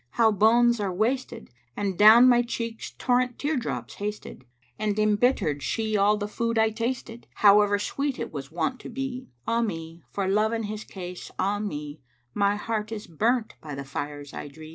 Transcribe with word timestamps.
How 0.17 0.31
bones 0.31 0.79
are 0.79 0.91
wasted 0.91 1.51
* 1.63 1.77
And 1.77 1.95
down 1.95 2.27
my 2.27 2.41
cheeks 2.41 2.89
torrent 2.97 3.37
tear 3.37 3.55
drops 3.55 3.93
hasted: 3.93 4.45
And 4.79 4.97
embittered 4.97 5.61
She 5.61 5.95
all 5.95 6.17
the 6.17 6.27
food 6.27 6.57
I 6.57 6.71
tasted 6.71 7.27
* 7.31 7.33
However 7.45 7.77
sweet 7.77 8.17
it 8.17 8.33
was 8.33 8.51
wont 8.51 8.79
to 8.79 8.89
be: 8.89 9.27
'Ah 9.47 9.61
me, 9.61 10.01
for 10.09 10.27
Love 10.27 10.53
and 10.53 10.65
his 10.65 10.83
case, 10.83 11.29
ah 11.37 11.59
me: 11.59 12.01
My 12.33 12.55
heart 12.55 12.91
is 12.91 13.05
burnt 13.05 13.53
by 13.61 13.75
the 13.75 13.85
fires 13.85 14.33
I 14.33 14.47
dree!' 14.47 14.69